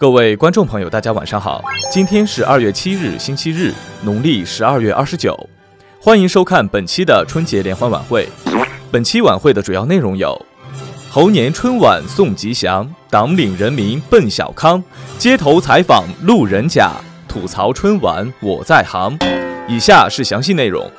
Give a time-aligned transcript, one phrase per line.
[0.00, 1.62] 各位观众朋友，大家晚上好。
[1.90, 3.70] 今天是二月七日，星期日，
[4.02, 5.38] 农历十二月二十九。
[6.00, 8.26] 欢迎收看本期的春节联欢晚会。
[8.90, 10.34] 本期晚会的主要内容有：
[11.10, 14.82] 猴年春晚送吉祥，党领人民奔小康。
[15.18, 16.92] 街头采访路人甲，
[17.28, 19.18] 吐槽春晚我在行。
[19.68, 20.90] 以下是详细内容。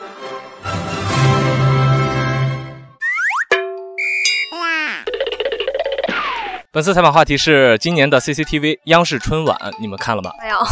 [6.73, 10.31] 本次采访话题是今年的 CCTV 央视春晚，你们看了吗？
[10.41, 10.67] 没有啊，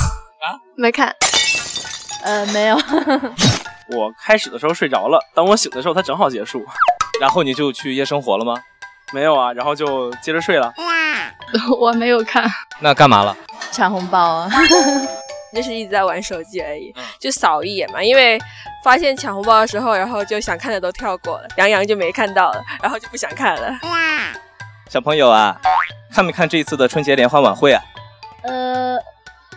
[0.77, 1.13] 没看。
[2.23, 2.75] 呃，没有。
[3.97, 6.63] 我开始的时候睡着了，等我醒的时候，它正好结束。
[7.19, 8.55] 然后你就去夜生活了吗？
[9.11, 10.71] 没有啊，然后就接着睡了。
[10.77, 12.49] 哇， 我没有看。
[12.79, 13.35] 那干嘛了？
[13.69, 14.49] 抢红包啊！
[15.53, 18.01] 那是一直在玩手机而已，就扫一眼嘛。
[18.01, 18.39] 因为
[18.85, 24.38] 发现抢红包的时候，然后就想看的都跳过了，杨洋就没看到了，然后就不想看了。
[24.89, 25.55] 小朋友啊，
[26.11, 27.79] 看没看这一次的春节联欢晚会啊？
[28.41, 28.97] 呃，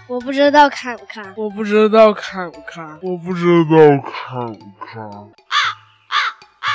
[0.06, 1.24] 我不知道看不看。
[1.38, 2.86] 我不知道看不看。
[3.02, 5.00] 我不知道看不看。
[5.08, 5.56] 啊
[6.10, 6.16] 啊
[6.60, 6.70] 啊！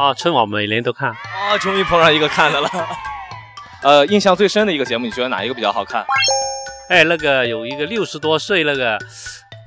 [0.00, 1.10] 啊，春晚每年都看。
[1.10, 2.70] 啊，终于碰上一个看的了。
[3.82, 6.06] 呃，印象最深的一个节目，你觉得哪一个比较好看？
[6.88, 8.96] 哎，那个有一个六十多岁那个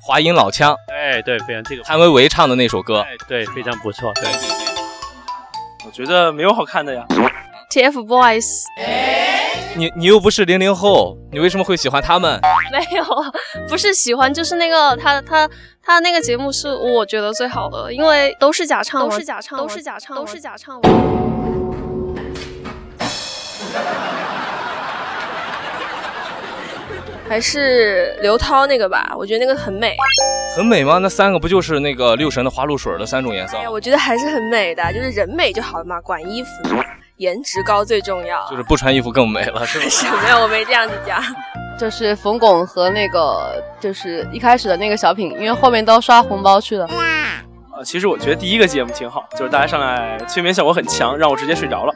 [0.08, 0.74] 华阴老腔。
[0.90, 3.02] 哎，对，非常这个谭维维唱的那首歌。
[3.02, 4.14] 哎，对，非常不错。
[4.16, 4.56] 对对对。
[5.86, 7.06] 我觉得没有好看的呀。
[7.76, 8.46] TFBOYS，
[9.76, 12.40] 你你又不是零零后，你为什么会喜欢他们？
[12.72, 13.04] 没有，
[13.68, 15.46] 不是喜欢，就是那个他他
[15.84, 20.80] 他那个节目是我觉得最好的，因为都是假唱都是假唱，都是假唱，都是假唱。
[27.28, 29.98] 还是刘涛那个吧，我觉得那个很美。
[30.56, 30.98] 很美吗？
[31.00, 33.58] 那三个不就是那个六神的花露水的三种颜色？
[33.58, 36.50] 哎呀，我觉得还是很美的，就是人美就好了嘛，管衣服。
[37.18, 39.86] 颜值高最重要，就是不穿衣服更美了， 是吗？
[39.88, 41.22] 是没有，我没这样子讲，
[41.80, 46.86] 就是冯巩和那个，就是一开始的那个小品，因为后面都刷红包去了。
[47.78, 51.94] 呃，其实我觉得第一个节目挺好，就是大家上来催眠效果很强，让我直接睡着了。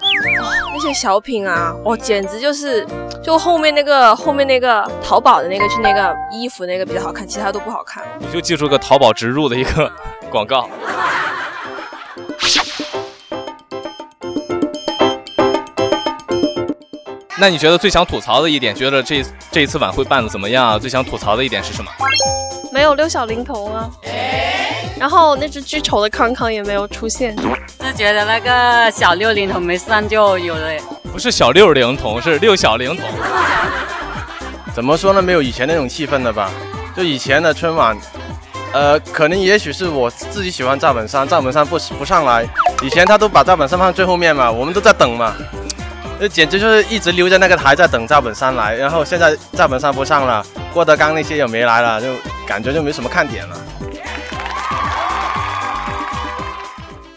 [0.73, 2.85] 那些小品啊，我简直就是，
[3.23, 9.89] 就后面那个后面那个淘宝的那个去那个衣服那个比较好看，其他都不好看你就记住个淘宝植入的一个
[10.29, 10.69] 广告。
[17.41, 20.77] 那你觉得最想吐槽的一点，觉得这这一次晚会办的怎么样啊？
[20.77, 21.89] 最想吐槽的一点是什么？
[22.73, 23.89] 没有六小龄童啊，
[24.99, 27.33] 然后那只巨丑的康康也没有出现，
[27.81, 30.69] 是觉得那个小六龄童没上就有了。
[31.13, 33.05] 不是小六龄童，是六小龄童。
[34.75, 35.21] 怎么说呢？
[35.21, 36.51] 没有以前那种气氛了吧？
[36.93, 37.97] 就以前的春晚，
[38.73, 42.45] 呃，可能也许是我自己喜欢赵本山，赵本山不不上来，
[42.83, 45.33] 以前他都把赵本山放最后面嘛，我们都在等嘛。
[46.19, 52.07] 这简直就是一直留在那个台在等赵本山来，然后现在赵本山不上了，郭德纲那些也没来了，就
[52.45, 53.55] 感觉就没什么看点了。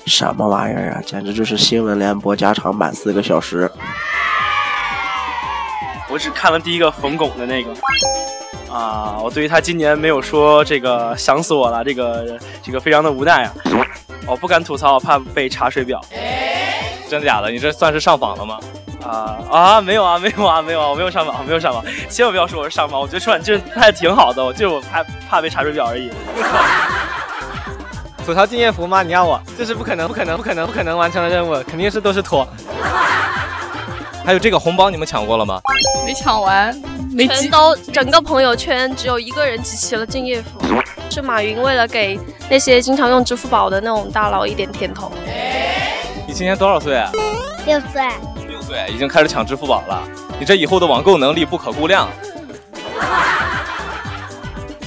[0.06, 1.02] 什么玩意儿啊！
[1.04, 3.68] 简直就是新闻联播加长版四个小时。
[6.08, 7.70] 我只看了第一个冯巩的那个。
[8.72, 13.54] 啊，我对于他今年没有说这个想死我了，这个这个非常的无奈啊。
[14.28, 16.00] 我不敢吐槽，我怕被查水表。
[17.08, 17.50] 真的假的？
[17.50, 18.58] 你这算是上访了吗？
[19.04, 26.10] 啊啊没有啊没有啊没有啊我没有上榜没有上榜千万不要说我是上榜，我觉得春晚就是拍的挺好的，就是我怕怕被查水表而已。
[28.24, 29.02] 吐槽敬业福吗？
[29.02, 29.40] 你要我？
[29.58, 32.46] 这是不可能不可能不可能不可能完成的任务，肯定是都是托。
[34.24, 35.60] 还有这个红包你们抢过了吗？
[36.06, 36.72] 没抢完，
[37.18, 40.60] 全都整个朋友圈只有一个人集齐了敬业福，
[41.10, 45.10] 是马云为了给那些经常用支付宝的那种大佬一点甜头。
[46.26, 47.10] 你今年多少岁啊？
[47.66, 48.06] 六岁。
[48.72, 50.02] 对，已经开始抢支付宝了。
[50.40, 52.08] 你这以后的网购能力不可估量。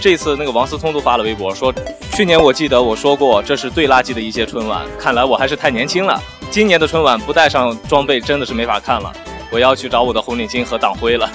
[0.02, 1.72] 这次那个王思聪都发了微博说，
[2.14, 6.20] 去年我记得我说过这是最垃圾的一届春晚，看来我还是太年轻了。
[6.50, 9.14] 今年的春晚不带上装备真的是没法看了，
[9.52, 11.30] 我要去找我的红领巾和党徽了。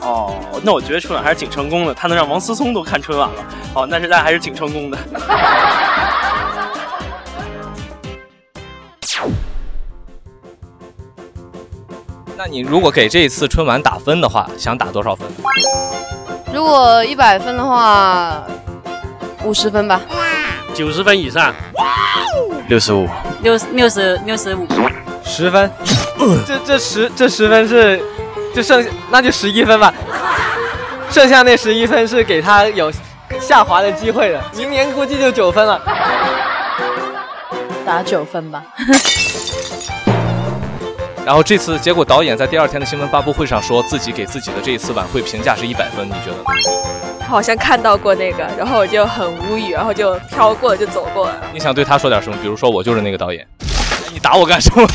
[0.00, 0.34] 哦，
[0.64, 3.44] 那我觉得春晚还是挺成功的，他能让王思聪都看春晚了。
[3.72, 4.98] 好，那是那还是挺成功的。
[12.36, 15.26] 那你如果给这一次春晚打分的话，想打多少分？
[16.52, 18.42] 如果一百分的话，
[19.44, 20.00] 五十分吧。
[20.74, 21.54] 九十分以上，
[22.68, 23.06] 六十五，
[23.42, 24.66] 六六十六十五，
[25.24, 25.70] 十分。
[26.46, 28.00] 这这十这十分是，
[28.54, 29.92] 就剩那就十一分吧。
[31.10, 32.90] 剩下那十一分是给他有
[33.38, 35.80] 下滑的机会的，明年估计就九分了。
[37.84, 38.62] 打九分吧。
[41.24, 47.24] 然后这次结果，导演在第二天的新闻发布会上说自己给自己的这一次晚会评价是一百分，你觉得呢？
[47.28, 51.34] 好像看到过那个，然后我就很无语，然后就飘过就走过了。
[51.52, 52.36] 你想对他说点什么？
[52.42, 53.46] 比如说我就是那个导演，
[54.12, 54.86] 你打我干什么？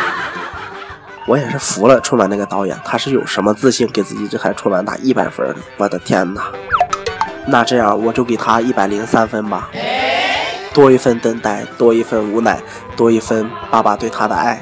[1.28, 5.56] 我也是服了春晚那个导演，他是有什么自信给自己这台春晚打一百分的？
[5.76, 6.44] 我的天哪！
[7.46, 9.68] 那这样我就给他一百零三分吧，
[10.72, 12.58] 多一份等待，多一份无奈，
[12.96, 14.60] 多一份爸爸对他的爱。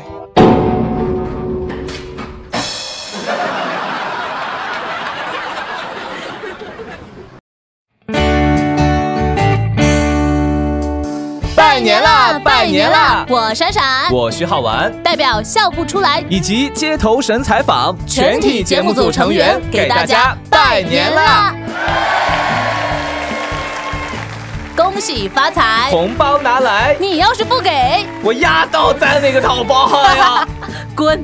[12.72, 13.24] 年了！
[13.28, 21.54] 我闪闪，我徐浩文，代表笑不出来，以及街头神采访全体节目组成员，给大家拜年了！
[24.74, 26.96] 恭喜发财，红包拿来！
[26.98, 30.48] 你要是不给我压倒在那个淘宝号呀，
[30.96, 31.22] 滚！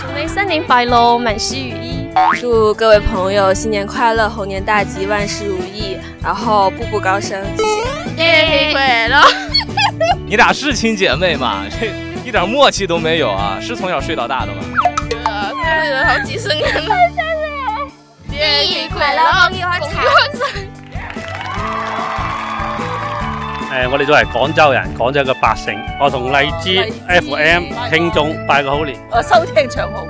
[0.00, 2.08] 祝备新年白龙满事雨衣，
[2.40, 7.70] 祝各位朋友新年快乐，猴年大吉，万事如意，然后步步高升，谢谢！
[8.16, 9.45] 谢谢皮皮
[10.26, 11.64] 你俩是亲姐妹吗？
[11.80, 11.92] 这
[12.26, 13.58] 一点默契都没有啊！
[13.60, 14.62] 是从小睡到大的吗？
[15.08, 16.82] 对啊，睡了好几十年了。
[16.84, 20.62] 生 日快乐，共欢声。
[23.72, 28.98] 诶， 我哋作为广州人，广州嘅百姓，我同荔枝 FM 听众拜个好年。
[29.10, 30.06] 我收听长虹。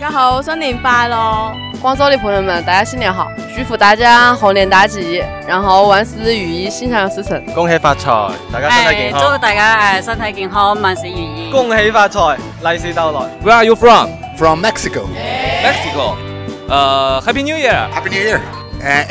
[0.00, 1.52] 家好，新年快乐！
[1.82, 3.28] 广州的朋友们，大家新年好！
[3.54, 7.38] 祝福大家猴年大吉，然后万事如意，心想事成。
[7.54, 8.10] 恭喜发财，
[8.50, 9.20] 大家身体健康。
[9.20, 11.50] 祝大家诶身体健康，万事如意。
[11.52, 13.20] 恭喜发财，来势到来。
[13.44, 14.08] Where are you from?
[14.38, 15.02] From Mexico.
[15.62, 16.16] Mexico.
[16.70, 17.86] Uh, Happy New Year.
[17.92, 18.40] Happy New Year.